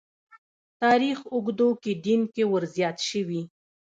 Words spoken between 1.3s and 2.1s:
اوږدو کې